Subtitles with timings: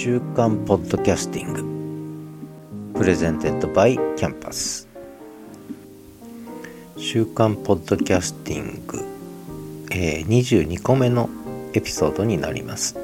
[0.00, 2.98] 週刊ポッドキャスティング。
[3.00, 4.86] Presented by キャンパス。
[6.96, 9.04] 週刊ポッドキャスティング、
[9.90, 11.28] えー、22個目の
[11.72, 12.96] エピソードになります。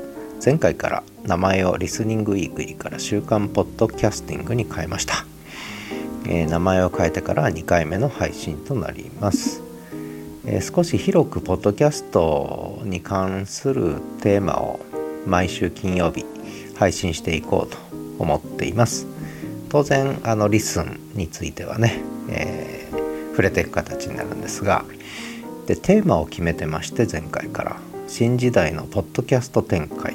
[0.43, 5.26] 前回から名前を Listening Weekly から週刊ポッドキャスティングに変えました、
[6.29, 9.64] えー、名前を変えてから2回目の配信となります。
[10.46, 14.79] えー、少し広くポッドキャストに関するテーマを
[15.26, 16.25] 毎週金曜日
[16.76, 17.78] 配信していこうと
[18.18, 19.06] 思っています。
[19.68, 24.84] 当然あのリスンについてはね、えー、触れていく形になるんですが
[25.66, 27.76] でテーマを決めてまして前回から。
[28.06, 30.14] 新時代のポッドキャスト展開。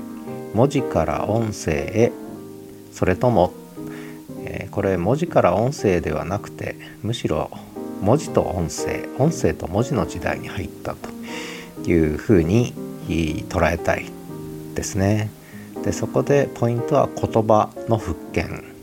[0.53, 2.11] 文字から音声へ。
[2.93, 3.51] それとも、
[4.45, 7.49] えー、これ文字から音声ではなくてむしろ
[8.01, 9.09] 文字と音声。
[9.17, 11.09] 音声と文字の時代に入ったと
[11.89, 12.73] いうふうに
[13.49, 14.05] 捉えたい
[14.75, 15.31] ですね。
[15.89, 18.75] でそこでポイントは言葉の復権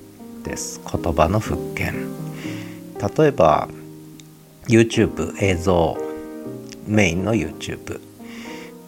[0.42, 0.80] です。
[0.92, 2.08] 言葉の復権。
[3.16, 3.68] 例えば
[4.66, 5.96] YouTube 映像
[6.88, 8.00] メインの YouTube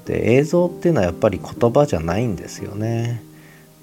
[0.05, 3.23] で映像っていうのはやっぱり言葉じゃないんですよね。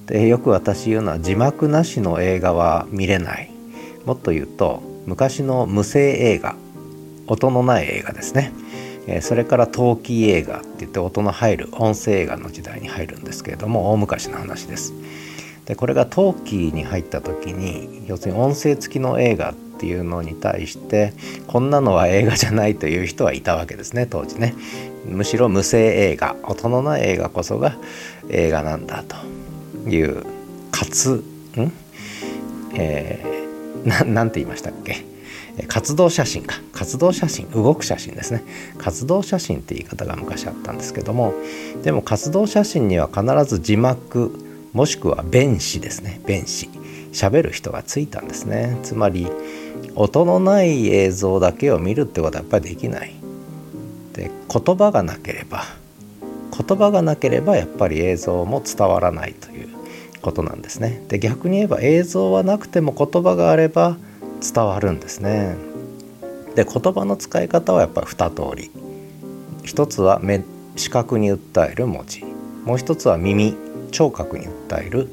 [0.06, 3.50] でよく私言うのは字幕なしの映画は見れない。
[4.04, 6.58] もっと言うと昔の無声映画
[7.28, 8.52] 音のない映画ですね。
[9.08, 14.94] えそれから陶器映画って言って音の入る音声映画の時代に入るんですけれども大昔の話です。
[15.66, 21.14] でこれが陶器に入った時に要するに音声付きの映画っていうのに対して
[21.48, 24.54] こんなのは映画じゃないという人はいたわけですね当時ね。
[25.06, 27.78] むしろ無声映画音のない映画こそが
[28.30, 29.16] 映画なんだと
[29.90, 30.24] いう
[30.72, 31.24] かつ
[31.58, 31.72] ん、
[32.74, 35.15] えー、なんて言いましたっけ？
[35.64, 36.56] 活動写真か。
[36.74, 38.44] 活動写真動く写真ですね。
[38.78, 41.34] 活動写真って言い方が昔あったんですけども
[41.84, 44.38] でも活動写真には必ず字幕
[44.74, 46.20] もしくは弁詞ですね。
[46.26, 46.70] 弁詞
[47.14, 48.78] 喋る人がついたんですね。
[48.84, 49.28] つまり
[49.96, 53.14] 音のない映像だけを見るってことはやっぱりできない。
[54.14, 55.64] で言葉がなければ
[56.58, 59.70] 言葉がなければやっぱり映像も伝わらないという
[60.22, 61.04] ことなんですね。
[61.08, 63.98] で逆に言えば映像はなくても言葉があれば
[64.54, 65.56] 伝わるんですね。
[66.56, 68.72] で言葉の使い方はやっぱり2通り。
[69.64, 70.44] 一つは目
[70.76, 72.24] 視覚に訴える文字。
[72.66, 73.56] もう一つは耳
[73.92, 75.08] 聴覚に訴える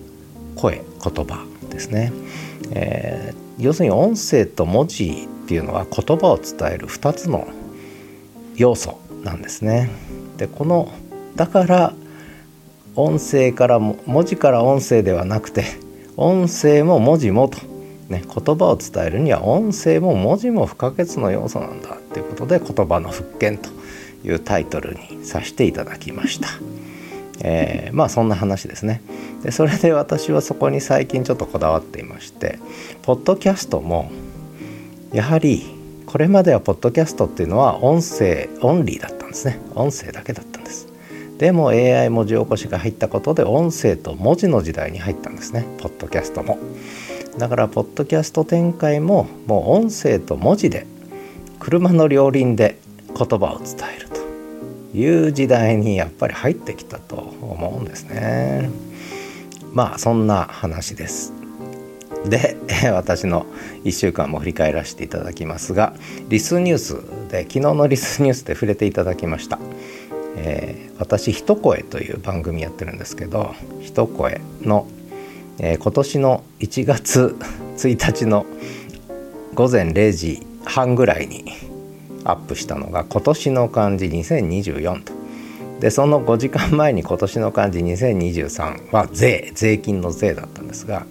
[0.56, 2.12] 声言葉ですね、
[2.72, 7.48] えー、要するに音声と文字っていうのは言葉を伝える2つの
[8.56, 9.90] 要素なんですね。
[10.36, 10.90] でこの
[11.36, 11.94] だから
[12.94, 15.64] 音声から文字から音声ではなくて
[16.16, 17.58] 音声も文字もと
[18.08, 23.70] ね、言葉を伝えるには音声も文字も不可欠の要素なんだということで言葉の復権と
[24.24, 26.48] いうタイトルにさせていただきました。
[27.44, 29.00] えー、まあそんな話ですね。
[29.42, 32.58] でそれで私はそこに最近ちょっとこだわっていまして
[33.02, 34.10] ポッドキャストも
[35.12, 35.64] やはり
[36.06, 39.58] これまではポッドキャストっていうのは音声オンリーだったんですね。
[39.74, 40.88] 音声だけだったんです。
[41.38, 45.66] でも AI 文字起こしが入ったことで音声と文字の時代に入ったんですね。
[45.78, 46.58] ポッドキャストも。
[47.38, 50.86] だからポッドキャスト展開ももう音声と文字で
[51.58, 52.78] 車の両輪で
[53.08, 58.70] 言葉を伝えるという時代にやっぱり入ってきたと思うんですね。
[59.72, 61.32] まあそんな話です。
[62.26, 62.56] で
[62.92, 63.46] 私の
[63.84, 65.94] 1週間も振り返らせていただきますが
[66.28, 66.96] リスニュース
[67.30, 69.58] で昨日のリスニュースで触れていただきました。
[70.36, 74.86] えー、私「ひと声」という番組やってるんですけど「ひと声」の
[75.62, 77.36] 「えー、今年の1月
[77.76, 78.44] 1日の
[79.54, 81.44] 午前0時半ぐらいに
[82.24, 85.12] アップしたのが今年の漢字2024と
[85.80, 91.06] でその5時間前に今年の漢字2023は税税金の税だったんですが、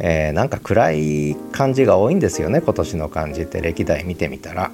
[0.00, 4.72] えー、なんか暗い漢字が多いんですよね今年の漢字って歴代見てみたら。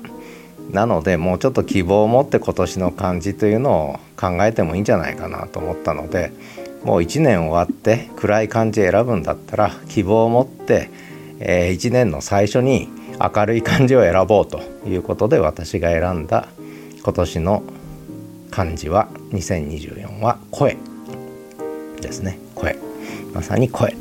[0.72, 6.30] なのでもうちょっと希望を持って今年の漢字というのを考えてもいいんじゃないかなと思ったので
[6.84, 10.91] もう1年終わって暗い漢字選ぶんだったら希望を持って、
[11.38, 12.88] えー、1年の最初に
[13.21, 16.48] 明るい漢字を選ぼうということで私が選んだ
[17.03, 17.62] 今年の
[18.50, 20.77] 漢字は2024は声
[22.00, 22.38] ですね。
[22.54, 22.77] 声。
[23.34, 23.94] まさに声、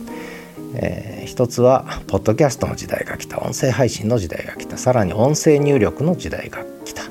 [0.74, 4.78] えー、一つはポッドキャストの時代が来た音声配信の時代が来た。
[4.78, 7.04] さらに音声入力の時代が来た、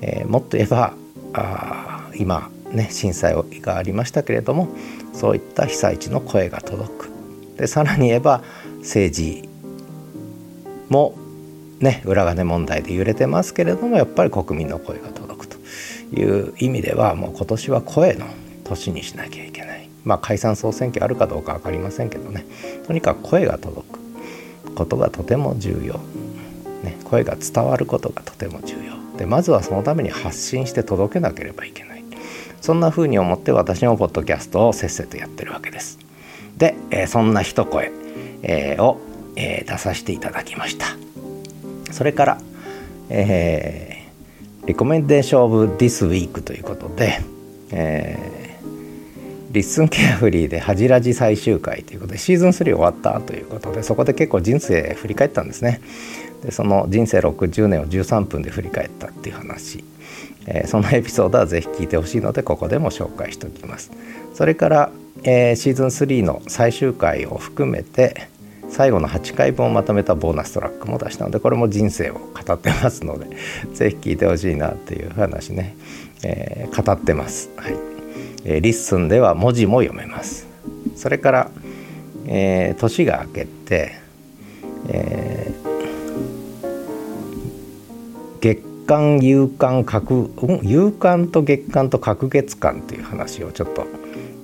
[0.00, 0.94] えー、もっと言えば
[1.34, 4.68] あ今ね、震災がありましたけれども
[5.12, 7.10] そういった被災地の声が届く。
[7.56, 8.42] でさらに言えば
[8.80, 9.48] 政治
[10.90, 11.16] も
[11.80, 15.56] ね裏金問題で揺れてますけれどもやっぱり国民の声が届くと
[16.14, 18.26] いう意味ではもう今年は声の
[18.64, 19.88] 年にしなきゃいけない。
[20.04, 22.44] まあ解散総選挙あるかどうか分かりませんけどね。
[22.86, 24.06] とにかく声が届く。
[24.76, 25.94] ことがとても重要、
[26.84, 28.94] ね、声が伝わることがとても重要。
[29.16, 31.95] でまずはそのために発信して届けなければいけない。
[32.66, 36.00] そんな風に思って私もポッドキャストをせっせとやってるわけです。
[36.56, 37.92] で、えー、そんな一声、
[38.42, 39.00] えー、を、
[39.36, 40.86] えー、出させていただきました。
[41.92, 42.40] それから、
[43.08, 47.20] えー、 recommendation of this week ということで、
[47.70, 55.80] えー、 LISTEN ケアフリーで恥じらじ最終回ということでシーズン3終わったということでそこで結構人生振り返ったんですね。
[56.42, 59.84] でその人生60年を13分で振り返ったっていう話、
[60.46, 63.90] えー、そのエピソードはぜひ聞いてほしいのでここでも紹介しておきます。
[64.34, 64.90] それから、
[65.22, 68.28] えー、シーズン3の最終回を含めて
[68.68, 73.36] 最後の8回分をまとめたボーナストラックも出したのでこれも人生を語ってますので
[73.74, 75.76] ぜひ聞いてほしいなっていう話ね、
[76.22, 77.74] えー、語ってます、はい。
[78.44, 80.46] えー、 LISTEN では文字も読めます。
[80.94, 81.50] それから、
[82.26, 83.92] えー、年が明けて、
[84.88, 93.86] えー、月間夕間隔、うん、夕間と月間と隔月間という話をちょっと、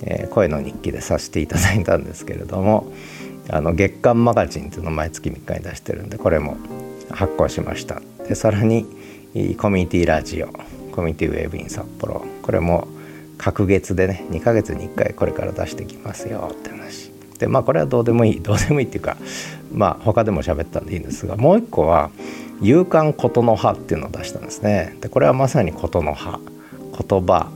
[0.03, 2.93] えー、声の日記でさせていただいたんですけれども、
[3.49, 6.57] あの月刊マガジンっていうのを毎月3日に出してるんでこれも
[7.11, 8.03] 発行しました。
[8.29, 8.85] でさらに
[9.57, 10.49] コミュニティラジオ
[10.93, 12.87] コミュニティウェーブイン札幌これも
[13.39, 17.11] 隔月でね2ヶ月に1回これから出してきますよって話。
[17.39, 19.17] でまあこれはどうでもいいどうでもいいっていうか
[19.73, 22.11] まあ他でも喋ったんでいいんですがもう一個は
[22.61, 24.97] 「勇敢ことの葉」っていうのを出したんですね。
[25.01, 26.39] でこれはまさにことの葉。
[26.93, 27.51] 言葉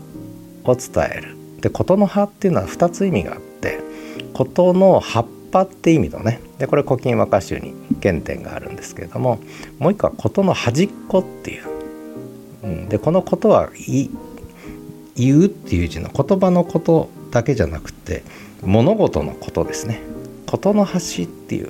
[0.65, 1.37] を伝える。
[1.61, 3.79] でことの葉っていうのは2つ意味があって
[4.35, 6.41] ことの葉っぱって意味のね。
[6.59, 9.39] でこれ古今和歌集に原点があるんですけれども
[9.79, 11.65] もう一個は事の端っこっていう、
[12.65, 13.71] うん、でこのことは
[15.15, 18.23] 言うっていう字の言葉のことだけじゃなくて
[18.63, 20.01] 物事のことですね。
[20.47, 21.65] 事の端ってい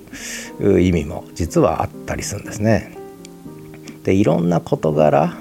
[0.60, 2.96] う意味も実はあったりするんですね。
[4.04, 5.36] でいろんな事柄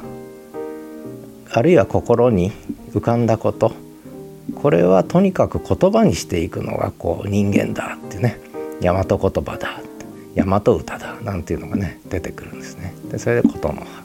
[1.52, 2.52] あるいは心に
[2.94, 3.74] 浮かんだこと
[4.56, 8.40] これはとにかく言葉にしていくのがこう人間だってね
[8.82, 9.82] 大和言葉だ
[10.36, 12.94] 大和歌だなんていうのがね出てくるんですね。
[13.12, 14.04] でそれで琴の葉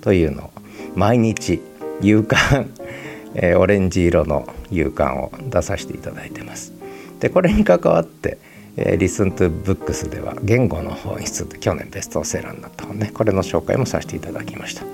[0.00, 0.50] というのを
[0.96, 1.60] 毎日
[2.00, 2.68] 勇敢、
[3.34, 6.72] えー、オレンジ色の勇敢を出させていただいてます。
[7.20, 8.38] でこれに関わって
[8.76, 13.10] えー、リスントゥブックスでは言語の本質って去年ベストセラーになった本ね。
[13.12, 14.84] これの紹介もさせていただきました、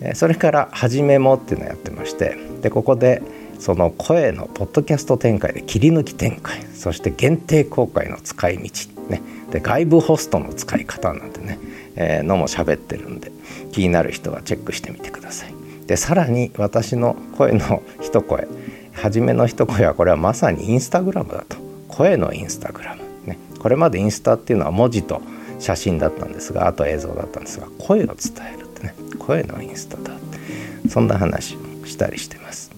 [0.00, 3.22] えー、それから「はじめも」っていうのをやってましてでここで
[3.58, 8.62] その声のポッドキャスト展開で切り抜き展開そして限定公開の使い道、
[9.08, 11.58] ね、で外部ホストの使い方なんてね、
[11.94, 13.30] えー、のも喋ってるんで
[13.70, 15.54] 気になる人はチェックしてみてください。
[15.86, 18.46] でさらに私の声の一声
[18.92, 21.69] 初めの一声はこれはまさにインスタグラムだと。
[21.92, 25.20] 声のインスタグラム、ね、これまでインスタっていうのは文字と
[25.58, 28.16] 写真だったんですがあと映像だったんですが声を伝
[28.56, 28.94] えるってね。
[29.18, 30.88] 声のインスタだって。
[30.88, 32.70] そんな話をしたりしてます。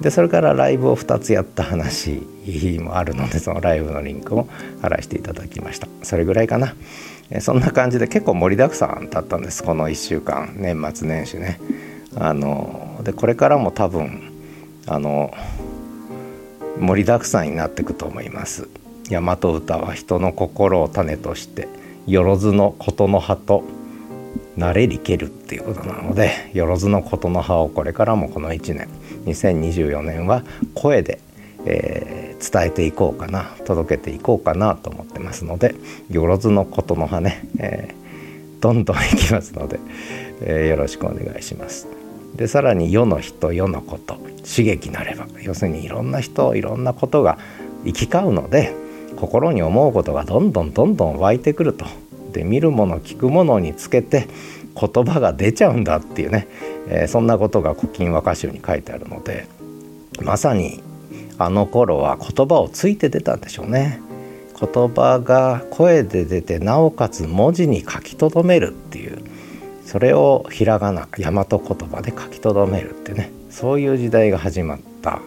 [0.00, 2.26] でそれからライブを2つやった話
[2.80, 4.48] もあるのでそのライブのリンクも
[4.80, 5.88] 貼らせていただきました。
[6.02, 6.74] それぐらいかな。
[7.40, 9.62] そんな感じで結構盛りだくさんだったんです。
[9.62, 10.54] この1週間。
[10.56, 11.60] 年末年始ね。
[12.16, 14.32] あのでこれからも多分
[14.86, 15.32] あの
[16.78, 18.68] 盛りだくさんになっていくと思います
[19.10, 21.68] 大和歌は人の心を種として
[22.06, 23.64] よろずのことの葉と
[24.56, 28.88] 慣れりけるっていうことなのでよろずのことの葉をこれからもこの1年
[29.24, 30.42] 2024年は
[30.74, 31.20] 声で、
[31.64, 35.74] えー、伝えていこうかな届けていこうかなと思ってますので
[36.10, 39.80] よろずのことの葉ね、えー、どんどんいきますので、
[40.40, 42.01] えー、よろしくお願いします。
[42.34, 47.38] でさらに世の人世のこと刺激なれば要するにいろんな人いろんなことが
[47.84, 48.74] 行き交うので
[49.16, 51.86] 心に思うことがどんどんどんどん湧いてくると
[52.32, 54.26] で見るもの聞くものにつけて
[54.74, 56.48] 言葉が出ちゃうんだっていうね、
[56.88, 59.46] えー、そんなことが「古今和歌集」に書いてあるので
[60.22, 60.82] まさに
[61.38, 64.00] あの頃は言葉をついて出たんでしょうね。
[64.60, 69.18] 言葉が声で出てなおかつ文字に書き留めるっていう
[69.84, 75.20] それをひらがな大和言葉で書き留めるってねそういう時代が始まった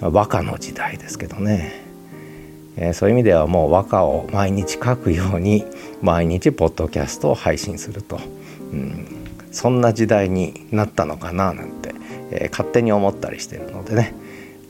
[0.00, 1.84] 和歌の時代ですけどね、
[2.76, 5.64] えー、そういう意味ではもう和歌を毎日書くように
[6.00, 8.18] 毎日ポッドキャストを配信すると。
[8.72, 9.06] うん、
[9.52, 11.94] そんな時代になったのかななんて、
[12.30, 14.14] えー、勝手に思ったりしてるのでね、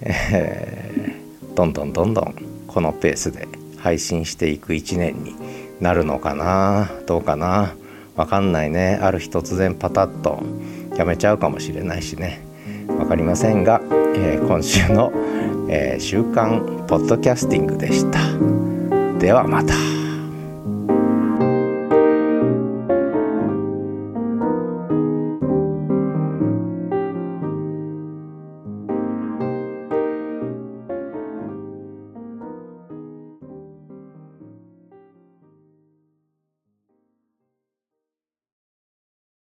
[0.01, 2.35] えー、どんどんどんどん
[2.67, 3.47] このペースで
[3.79, 5.35] 配信していく1年に
[5.81, 7.75] なるのかなどうかな。
[8.17, 10.43] 分かんないねある日突然パタッと
[10.97, 12.43] やめちゃうかもしれないしね
[12.87, 13.81] 分かりませんが、
[14.17, 15.13] えー、今週の、
[15.69, 18.19] えー、週刊ポッドキャスティングでした。
[19.19, 20.02] ではまた。